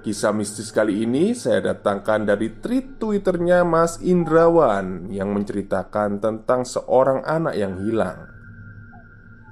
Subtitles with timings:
[0.00, 7.20] Kisah mistis kali ini saya datangkan dari tweet twitternya Mas Indrawan Yang menceritakan tentang seorang
[7.28, 8.24] anak yang hilang.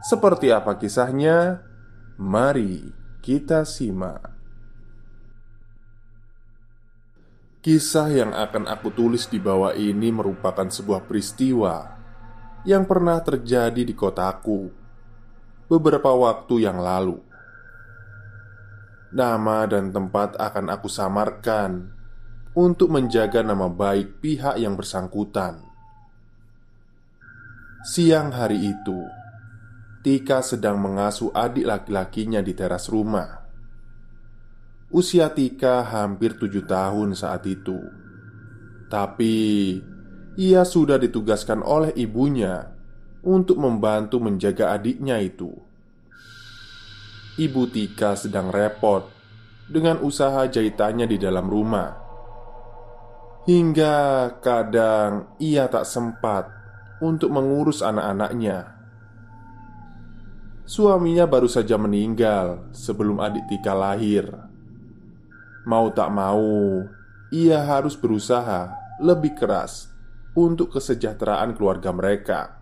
[0.09, 1.61] Seperti apa kisahnya?
[2.17, 2.81] Mari
[3.21, 4.25] kita simak.
[7.61, 12.01] Kisah yang akan aku tulis di bawah ini merupakan sebuah peristiwa
[12.65, 14.71] Yang pernah terjadi di kotaku
[15.69, 17.28] Beberapa waktu yang lalu
[19.09, 21.89] Nama dan tempat akan aku samarkan
[22.53, 25.65] untuk menjaga nama baik pihak yang bersangkutan.
[27.89, 29.01] Siang hari itu,
[30.05, 33.49] Tika sedang mengasuh adik laki-lakinya di teras rumah.
[34.93, 37.77] Usia Tika hampir tujuh tahun saat itu,
[38.93, 39.37] tapi
[40.37, 42.73] ia sudah ditugaskan oleh ibunya
[43.25, 45.68] untuk membantu menjaga adiknya itu.
[47.39, 49.07] Ibu Tika sedang repot
[49.71, 51.95] dengan usaha jahitannya di dalam rumah.
[53.47, 53.97] Hingga
[54.43, 56.51] kadang ia tak sempat
[56.99, 58.75] untuk mengurus anak-anaknya.
[60.67, 64.27] Suaminya baru saja meninggal sebelum adik Tika lahir.
[65.63, 66.83] Mau tak mau,
[67.31, 69.95] ia harus berusaha lebih keras
[70.35, 72.58] untuk kesejahteraan keluarga mereka.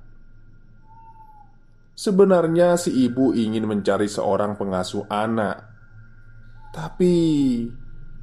[1.96, 5.64] Sebenarnya si ibu ingin mencari seorang pengasuh anak.
[6.76, 7.24] Tapi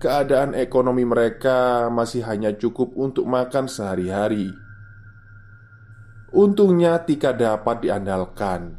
[0.03, 4.51] Keadaan ekonomi mereka masih hanya cukup untuk makan sehari-hari.
[6.35, 8.75] Untungnya Tika dapat diandalkan.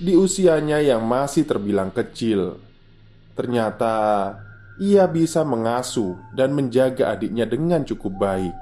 [0.00, 2.56] Di usianya yang masih terbilang kecil
[3.32, 3.96] Ternyata
[4.80, 8.56] ia bisa mengasuh dan menjaga adiknya dengan cukup baik.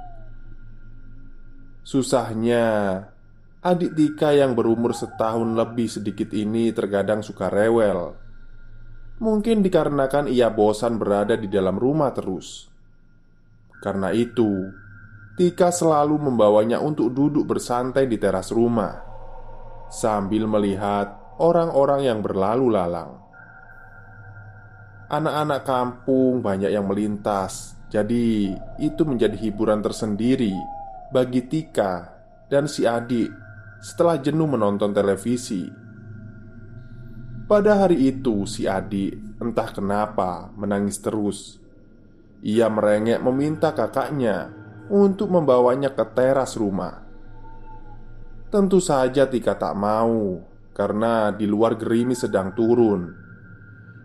[1.83, 2.67] Susahnya
[3.61, 8.17] Adik Tika yang berumur setahun lebih sedikit ini terkadang suka rewel.
[9.21, 12.73] Mungkin dikarenakan ia bosan berada di dalam rumah terus.
[13.85, 14.49] Karena itu
[15.37, 18.93] Tika selalu membawanya untuk duduk bersantai di teras rumah
[19.89, 23.21] Sambil melihat orang-orang yang berlalu lalang.
[25.09, 30.53] Anak-anak kampung banyak yang melintas Jadi itu menjadi hiburan tersendiri
[31.13, 33.50] Bagi Tika dan si adik
[33.81, 35.65] setelah jenuh menonton televisi.
[37.49, 41.59] Pada hari itu, si adik entah kenapa menangis terus.
[42.45, 44.53] Ia merengek meminta kakaknya
[44.93, 47.03] untuk membawanya ke teras rumah.
[48.53, 50.39] Tentu saja Tika tak mau
[50.71, 53.11] karena di luar gerimis sedang turun.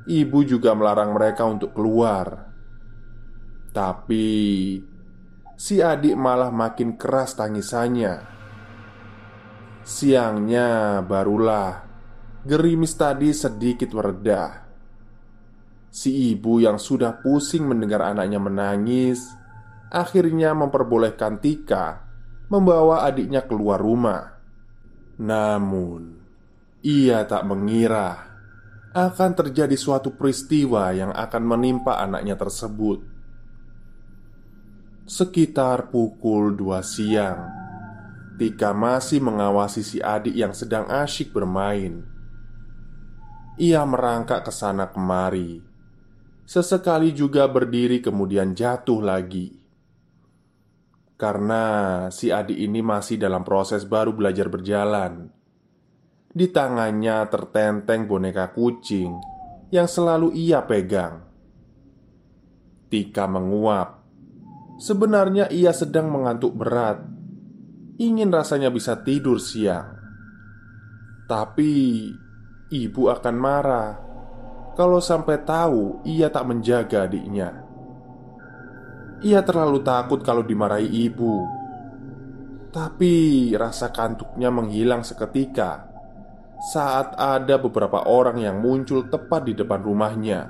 [0.05, 2.49] Ibu juga melarang mereka untuk keluar.
[3.73, 4.27] Tapi
[5.57, 8.34] si adik malah makin keras tangisannya
[9.85, 11.85] Siangnya barulah
[12.41, 14.65] gerimis tadi sedikit meredah.
[15.93, 19.29] Si ibu yang sudah pusing mendengar anaknya menangis,
[19.93, 22.01] akhirnya memperbolehkan Tika
[22.49, 24.41] membawa adiknya keluar rumah.
[25.21, 26.17] Namun,
[26.81, 28.25] ia tak mengira
[28.95, 33.05] akan terjadi suatu peristiwa yang akan menimpa anaknya tersebut.
[35.05, 37.64] Sekitar pukul 2 siang,
[38.35, 42.03] Tika masih mengawasi si adik yang sedang asyik bermain.
[43.55, 45.63] Ia merangkak ke sana kemari,
[46.43, 49.55] sesekali juga berdiri, kemudian jatuh lagi.
[51.15, 51.63] Karena
[52.11, 55.31] si adik ini masih dalam proses baru belajar berjalan,
[56.27, 59.15] di tangannya tertenteng boneka kucing
[59.71, 61.23] yang selalu ia pegang.
[62.91, 64.03] Tika menguap.
[64.75, 67.14] Sebenarnya ia sedang mengantuk berat
[67.95, 69.95] Ingin rasanya bisa tidur siang.
[71.25, 71.73] Tapi
[72.65, 73.93] Ibu akan marah.
[74.73, 77.61] Kalau sampai tahu ia tak menjaga adiknya.
[79.21, 81.45] Ia terlalu takut kalau dimarahi ibu.
[82.73, 83.13] Tapi
[83.55, 85.87] rasa kantuknya menghilang seketika
[86.75, 90.41] Saat ada beberapa orang yang muncul tepat di depan rumahnya.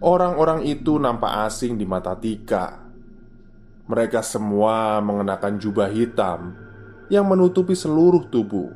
[0.00, 2.83] Orang-orang itu nampak asing di mata Tika
[3.84, 6.56] mereka semua mengenakan jubah hitam
[7.12, 8.72] yang menutupi seluruh tubuh.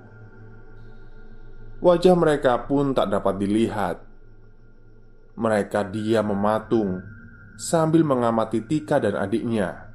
[1.80, 3.96] Wajah mereka pun tak dapat dilihat.
[5.38, 7.00] Mereka diam mematung
[7.54, 9.94] sambil mengamati Tika dan adiknya.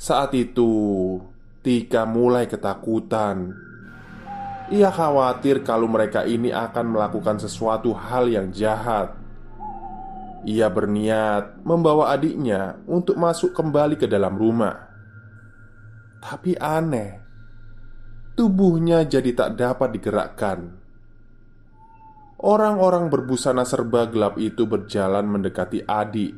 [0.00, 0.72] Saat itu,
[1.60, 3.52] Tika mulai ketakutan.
[4.72, 9.25] Ia khawatir kalau mereka ini akan melakukan sesuatu hal yang jahat
[10.46, 14.78] ia berniat membawa adiknya untuk masuk kembali ke dalam rumah.
[16.22, 17.18] Tapi aneh,
[18.38, 20.58] tubuhnya jadi tak dapat digerakkan.
[22.38, 26.30] Orang-orang berbusana serba gelap itu berjalan mendekati adik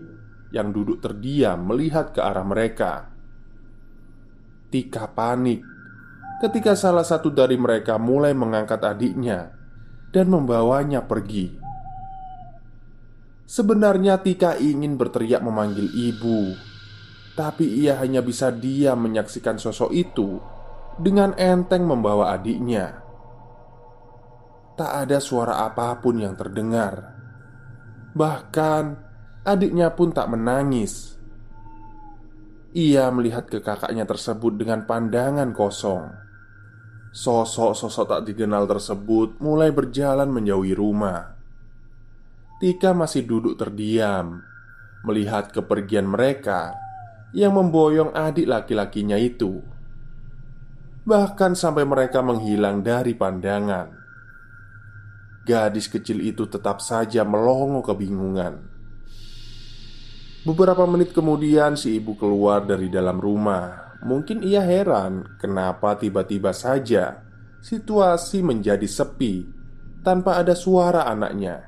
[0.56, 3.12] yang duduk terdiam melihat ke arah mereka.
[4.72, 5.60] Tika panik
[6.40, 9.52] ketika salah satu dari mereka mulai mengangkat adiknya
[10.14, 11.67] dan membawanya pergi.
[13.48, 16.52] Sebenarnya Tika ingin berteriak memanggil ibu.
[17.32, 20.36] Tapi ia hanya bisa diam menyaksikan sosok itu
[21.00, 23.00] Dengan enteng membawa adiknya.
[24.76, 27.16] Tak ada suara apa pun yang terdengar.
[28.12, 28.84] Bahkan
[29.48, 31.16] adiknya pun tak menangis.
[32.74, 36.04] Ia melihat ke kakaknya tersebut dengan pandangan kosong.
[37.14, 41.37] Sosok-sosok tak dikenal tersebut mulai berjalan menjauhi rumah
[42.58, 44.42] Tika masih duduk terdiam
[45.06, 46.74] Melihat kepergian mereka
[47.30, 49.62] Yang memboyong adik laki-lakinya itu
[51.08, 53.88] Bahkan sampai mereka menghilang dari pandangan.
[55.48, 58.60] Gadis kecil itu tetap saja melongo kebingungan.
[60.44, 63.96] Beberapa menit kemudian si ibu keluar dari dalam rumah.
[64.04, 67.24] Mungkin ia heran kenapa tiba-tiba saja
[67.64, 69.48] situasi menjadi sepi
[70.04, 71.67] tanpa ada suara anaknya.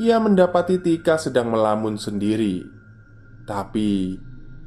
[0.00, 2.64] Ia mendapati Tika sedang melamun sendiri,
[3.44, 4.16] tapi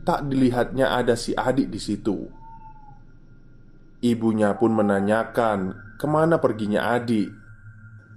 [0.05, 2.29] tak dilihatnya ada si adik di situ.
[3.97, 7.33] Ibunya pun menanyakan ke mana perginya adik,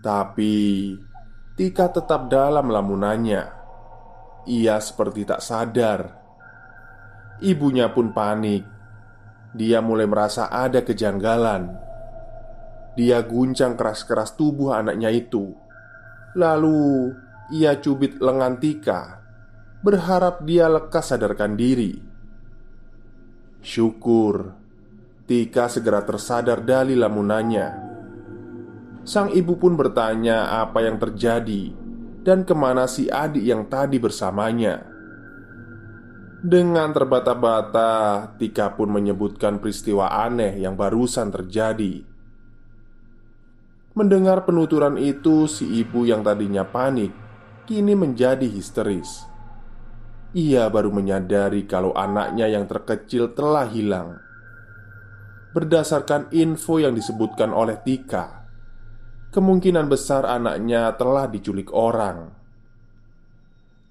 [0.05, 0.93] tapi
[1.57, 3.49] Tika tetap dalam lamunannya.
[4.45, 6.21] Ia seperti tak sadar.
[7.41, 8.61] Ibunya pun panik.
[9.57, 11.81] Dia mulai merasa ada kejanggalan.
[12.93, 15.65] Dia guncang keras-keras tubuh anaknya itu
[16.37, 17.17] Lalu
[17.57, 19.25] ia cubit lengan Tika
[19.81, 21.97] Berharap dia lekas sadarkan diri.
[23.65, 24.53] Syukur
[25.25, 27.67] Tika segera tersadar dari lamunannya.
[29.09, 31.73] Sang ibu pun bertanya apa yang terjadi
[32.21, 34.85] Dan ke mana si adik yang tadi bersamanya.
[36.45, 42.16] Dengan terbata-bata Tika pun menyebutkan peristiwa aneh yang barusan terjadi
[43.97, 47.17] Mendengar penuturan itu, si ibu yang tadinya panik
[47.65, 49.25] kini menjadi histeris.
[50.37, 54.21] Ia baru menyadari kalau anaknya yang terkecil telah hilang.
[55.57, 58.45] Berdasarkan info yang disebutkan oleh Tika,
[59.33, 62.37] kemungkinan besar anaknya telah diculik orang.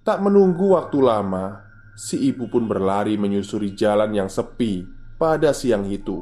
[0.05, 1.65] Tak menunggu waktu lama,
[1.97, 4.85] si ibu pun berlari menyusuri jalan yang sepi
[5.17, 6.21] pada siang itu,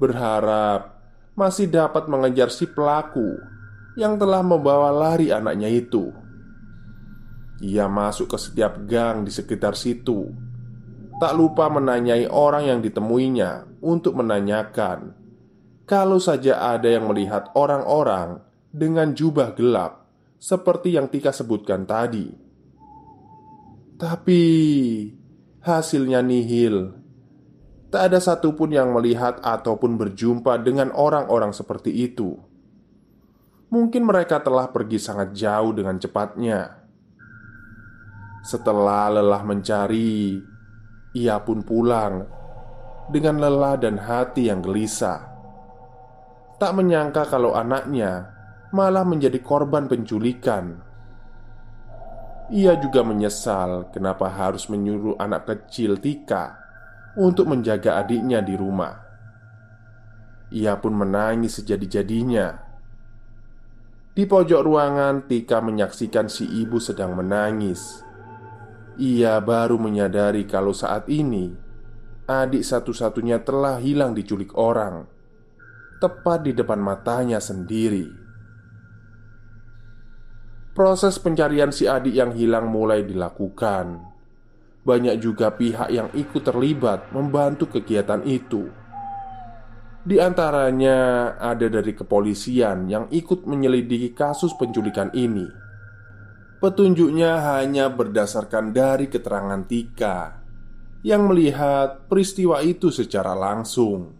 [0.00, 0.93] berharap
[1.34, 3.38] masih dapat mengejar si pelaku
[3.98, 6.10] yang telah membawa lari anaknya itu.
[7.62, 10.30] Ia masuk ke setiap gang di sekitar situ,
[11.22, 15.14] tak lupa menanyai orang yang ditemuinya untuk menanyakan
[15.84, 18.40] kalau saja ada yang melihat orang-orang
[18.72, 20.08] dengan jubah gelap
[20.40, 22.32] seperti yang Tika sebutkan tadi.
[23.94, 24.42] Tapi
[25.62, 27.03] hasilnya nihil
[27.94, 32.34] Tak ada satupun yang melihat ataupun berjumpa dengan orang-orang seperti itu.
[33.70, 36.74] Mungkin mereka telah pergi sangat jauh dengan cepatnya.
[38.42, 40.42] Setelah lelah mencari,
[41.14, 42.26] ia pun pulang
[43.14, 45.30] dengan lelah dan hati yang gelisah.
[46.58, 48.26] Tak menyangka kalau anaknya
[48.74, 50.82] malah menjadi korban penculikan.
[52.50, 56.63] Ia juga menyesal kenapa harus menyuruh anak kecil Tika
[57.14, 59.04] untuk menjaga adiknya di rumah.
[60.54, 62.62] Ia pun menangis sejadi-jadinya.
[64.14, 68.06] Di pojok ruangan, Tika menyaksikan si ibu sedang menangis.
[68.94, 71.50] Ia baru menyadari kalau saat ini
[72.30, 75.10] adik satu-satunya telah hilang diculik orang,
[75.98, 78.06] tepat di depan matanya sendiri.
[80.74, 84.13] Proses pencarian si adik yang hilang mulai dilakukan.
[84.84, 88.68] Banyak juga pihak yang ikut terlibat membantu kegiatan itu.
[90.04, 95.48] Di antaranya ada dari kepolisian yang ikut menyelidiki kasus penculikan ini.
[96.60, 100.44] Petunjuknya hanya berdasarkan dari keterangan Tika
[101.00, 104.12] yang melihat peristiwa itu secara langsung.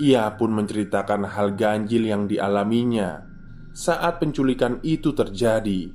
[0.00, 3.24] Ia pun menceritakan hal ganjil yang dialaminya
[3.72, 5.92] saat penculikan itu terjadi.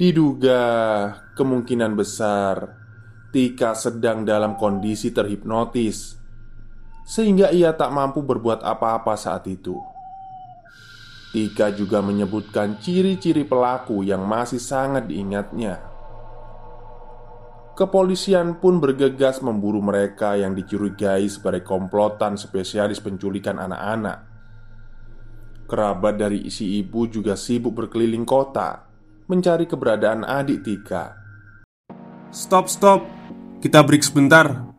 [0.00, 0.64] Diduga
[1.36, 2.72] kemungkinan besar
[3.36, 6.16] Tika sedang dalam kondisi terhipnotis
[7.04, 9.76] sehingga ia tak mampu berbuat apa-apa saat itu.
[11.36, 15.84] Tika juga menyebutkan ciri-ciri pelaku yang masih sangat diingatnya.
[17.76, 24.24] Kepolisian pun bergegas memburu mereka yang dicurigai sebagai komplotan spesialis penculikan anak-anak.
[25.68, 28.89] Kerabat dari isi ibu juga sibuk berkeliling kota
[29.30, 31.14] mencari keberadaan adik Tika.
[32.34, 33.06] Stop, stop,
[33.62, 34.74] kita break sebentar.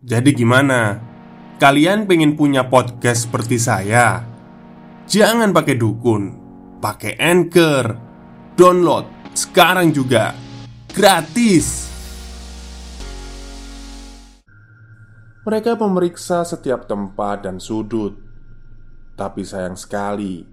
[0.00, 0.96] Jadi, gimana?
[1.60, 4.24] Kalian pengen punya podcast seperti saya?
[5.04, 6.22] Jangan pakai dukun,
[6.80, 7.92] pakai anchor,
[8.56, 10.32] download sekarang juga
[10.96, 11.92] gratis.
[15.44, 18.16] Mereka memeriksa setiap tempat dan sudut,
[19.16, 20.44] tapi sayang sekali,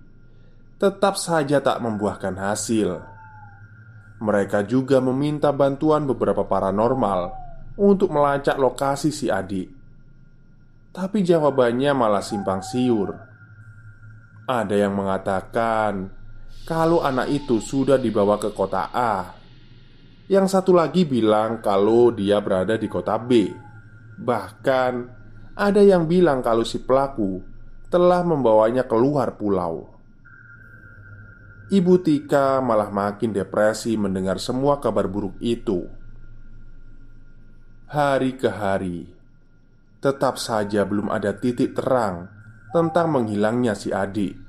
[0.79, 3.16] tetap saja tak membuahkan hasil.
[4.17, 7.29] Mereka juga meminta bantuan beberapa paranormal
[7.77, 9.69] untuk melacak lokasi si adik.
[10.89, 13.13] Tapi jawabannya malah simpang siur.
[14.50, 16.09] Ada yang mengatakan
[16.65, 19.38] kalau anak itu sudah dibawa ke kota A.
[20.27, 23.47] Yang satu lagi bilang kalau dia berada di kota B.
[24.17, 24.93] Bahkan
[25.53, 27.39] ada yang bilang kalau si pelaku
[27.88, 29.96] telah membawanya keluar pulau.
[31.67, 35.83] Ibu Tika malah makin depresi mendengar semua kabar buruk itu.
[37.91, 39.03] Hari ke hari,
[40.00, 42.31] tetap saja belum ada titik terang
[42.71, 44.39] tentang menghilangnya si adik.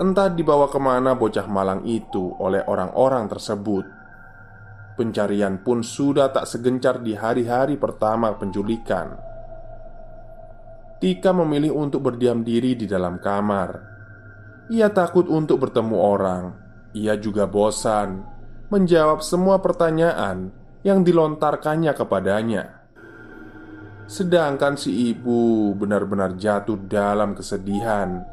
[0.00, 3.84] Entah dibawa ke mana bocah malang itu oleh orang-orang tersebut.
[4.96, 9.20] Pencarian pun sudah tak segencar di hari-hari pertama penculikan.
[10.96, 13.97] Tika memilih untuk berdiam diri di dalam kamar.
[14.68, 16.44] Ia takut untuk bertemu orang.
[16.92, 18.24] Ia juga bosan
[18.68, 20.52] menjawab semua pertanyaan
[20.84, 22.64] yang dilontarkannya kepadanya.
[24.08, 28.24] Sedangkan si ibu benar-benar jatuh dalam kesedihan.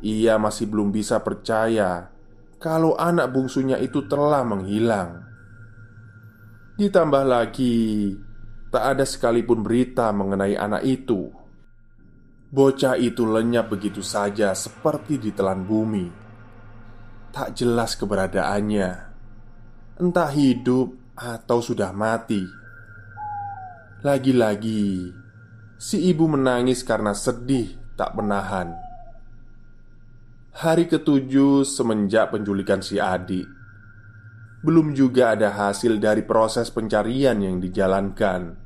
[0.00, 2.12] Ia masih belum bisa percaya
[2.62, 5.26] kalau anak bungsunya itu telah menghilang.
[6.78, 8.16] Ditambah lagi,
[8.72, 11.41] tak ada sekalipun berita mengenai anak itu.
[12.52, 16.04] Bocah itu lenyap begitu saja, seperti ditelan bumi.
[17.32, 18.90] Tak jelas keberadaannya,
[19.96, 22.44] entah hidup atau sudah mati.
[24.04, 25.08] Lagi-lagi,
[25.80, 28.76] si ibu menangis karena sedih tak menahan.
[30.52, 33.48] Hari ketujuh semenjak penculikan si adik,
[34.60, 38.60] belum juga ada hasil dari proses pencarian yang dijalankan.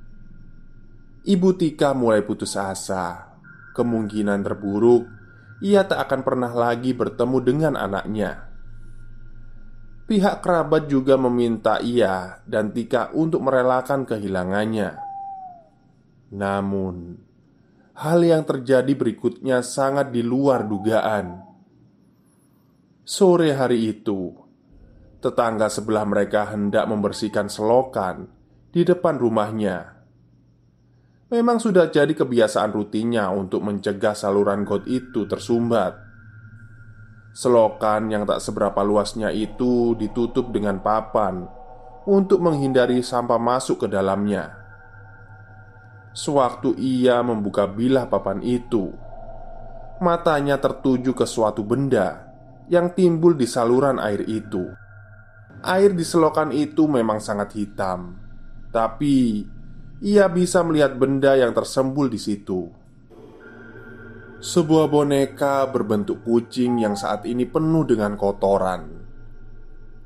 [1.22, 3.25] Ibu Tika mulai putus asa.
[3.76, 5.04] Kemungkinan terburuk,
[5.60, 8.48] ia tak akan pernah lagi bertemu dengan anaknya.
[10.08, 14.96] Pihak kerabat juga meminta ia dan Tika untuk merelakan kehilangannya.
[16.32, 17.20] Namun,
[18.00, 21.42] hal yang terjadi berikutnya sangat di luar dugaan.
[23.02, 24.30] Sore hari itu,
[25.20, 28.30] tetangga sebelah mereka hendak membersihkan selokan
[28.70, 29.95] di depan rumahnya.
[31.26, 35.98] Memang sudah jadi kebiasaan rutinnya untuk mencegah saluran got itu tersumbat.
[37.34, 41.50] Selokan yang tak seberapa luasnya itu ditutup dengan papan
[42.06, 44.54] untuk menghindari sampah masuk ke dalamnya.
[46.14, 48.94] Sewaktu ia membuka bilah papan itu,
[49.98, 52.30] matanya tertuju ke suatu benda
[52.70, 54.64] yang timbul di saluran air itu.
[55.66, 58.14] Air di selokan itu memang sangat hitam,
[58.70, 59.44] tapi
[60.04, 62.68] ia bisa melihat benda yang tersembul di situ.
[64.36, 68.84] Sebuah boneka berbentuk kucing yang saat ini penuh dengan kotoran.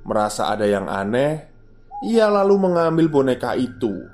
[0.07, 1.51] Merasa ada yang aneh,
[2.07, 4.07] ia lalu mengambil boneka itu.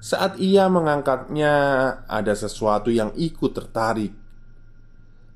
[0.00, 1.54] Saat ia mengangkatnya,
[2.08, 4.12] ada sesuatu yang ikut tertarik.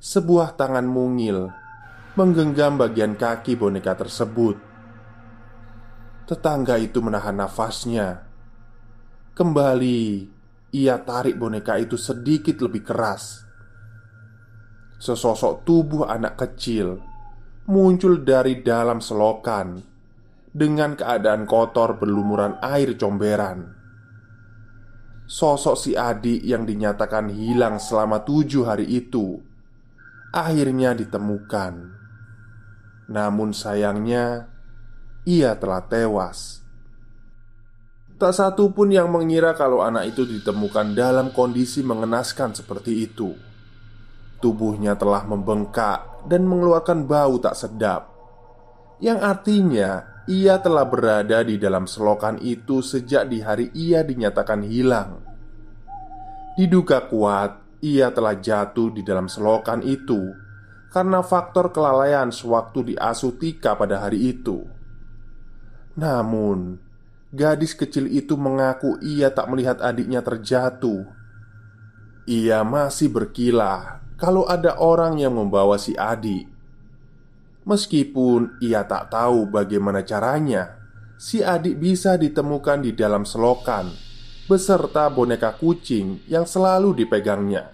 [0.02, 1.49] Sebuah tangan mungil
[2.18, 4.56] menggenggam bagian kaki boneka tersebut.
[6.28, 8.33] Tetangga itu menahan nafasnya.
[9.34, 10.30] Kembali,
[10.70, 13.42] ia tarik boneka itu sedikit lebih keras.
[15.02, 17.02] Sesosok tubuh anak kecil
[17.66, 19.82] muncul dari dalam selokan
[20.54, 23.74] dengan keadaan kotor berlumuran air comberan.
[25.26, 29.42] Sosok si adik yang dinyatakan hilang selama tujuh hari itu
[30.30, 31.74] akhirnya ditemukan.
[33.10, 34.46] Namun sayangnya,
[35.26, 36.63] ia telah tewas.
[38.14, 43.35] Tak satu pun yang mengira kalau anak itu ditemukan dalam kondisi mengenaskan seperti itu.
[44.38, 48.12] Tubuhnya telah membengkak dan mengeluarkan bau tak sedap,
[49.02, 55.21] yang artinya ia telah berada di dalam selokan itu sejak di hari ia dinyatakan hilang.
[56.54, 60.44] Diduga kuat, ia telah jatuh di dalam selokan itu
[60.94, 64.62] karena faktor kelalaian sewaktu diasuh Tika pada hari itu.
[65.99, 66.78] Namun,
[67.34, 71.04] gadis kecil itu mengaku ia tak melihat adiknya terjatuh.
[72.30, 76.54] Ia masih berkilah kalau ada orang yang membawa si adik
[77.64, 80.76] Meskipun ia tak tahu bagaimana caranya,
[81.16, 83.88] si adik bisa ditemukan di dalam selokan
[84.44, 87.72] beserta boneka kucing yang selalu dipegangnya.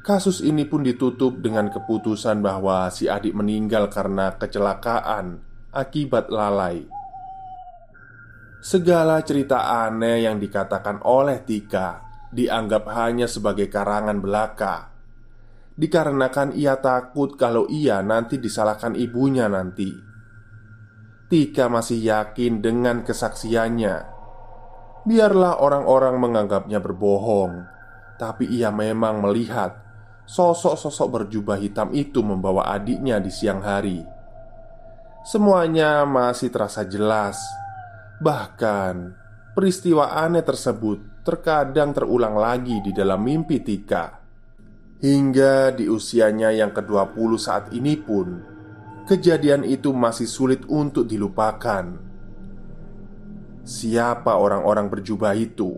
[0.00, 6.88] Kasus ini pun ditutup dengan keputusan bahwa si adik meninggal karena kecelakaan akibat lalai.
[8.60, 14.90] Segala cerita aneh yang dikatakan oleh Tika dianggap hanya sebagai karangan belaka
[15.80, 19.88] dikarenakan ia takut kalau ia nanti disalahkan ibunya nanti.
[21.32, 23.96] Tika masih yakin dengan kesaksiannya.
[25.08, 27.64] Biarlah orang-orang menganggapnya berbohong,
[28.20, 29.80] tapi ia memang melihat
[30.28, 34.04] sosok-sosok berjubah hitam itu membawa adiknya di siang hari.
[35.24, 37.40] Semuanya masih terasa jelas,
[38.20, 39.16] bahkan
[39.56, 44.20] peristiwa aneh tersebut terkadang terulang lagi di dalam mimpi Tika.
[45.00, 48.36] Hingga di usianya yang ke-20 saat ini pun
[49.08, 51.96] Kejadian itu masih sulit untuk dilupakan
[53.64, 55.72] Siapa orang-orang berjubah itu?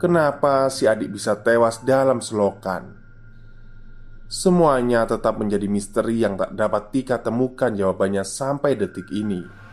[0.00, 2.96] Kenapa si adik bisa tewas dalam selokan?
[4.24, 9.63] Semuanya tetap menjadi misteri yang tak dapat Tika temukan jawabannya sampai detik ini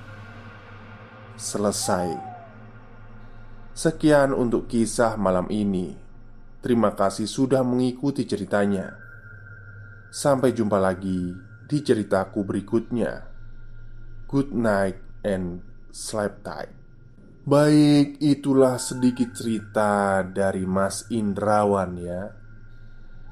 [1.42, 2.14] Selesai
[3.74, 5.90] Sekian untuk kisah malam ini.
[6.62, 8.94] Terima kasih sudah mengikuti ceritanya.
[10.14, 11.34] Sampai jumpa lagi
[11.66, 13.26] di ceritaku berikutnya.
[14.30, 16.70] Good night and sleep tight.
[17.42, 22.38] Baik, itulah sedikit cerita dari Mas Indrawan ya.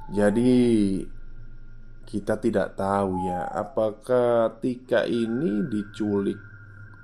[0.10, 0.58] Jadi
[2.10, 6.42] kita tidak tahu ya apakah Tika ini diculik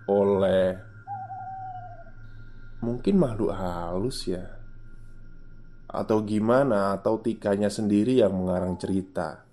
[0.10, 0.95] oleh
[2.86, 4.56] mungkin makhluk halus ya
[5.96, 9.48] atau gimana atau Tikanya sendiri yang mengarang cerita.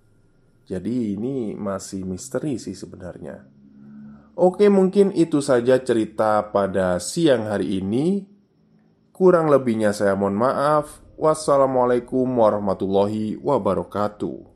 [0.66, 3.46] Jadi ini masih misteri sih sebenarnya.
[4.34, 8.24] Oke, mungkin itu saja cerita pada siang hari ini.
[9.12, 11.04] Kurang lebihnya saya mohon maaf.
[11.20, 14.51] Wassalamualaikum warahmatullahi wabarakatuh.